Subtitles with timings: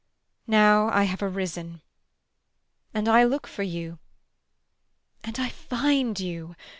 [0.47, 1.83] Now I have arisen.
[2.91, 3.99] And I look for you.
[5.23, 6.55] And I find you.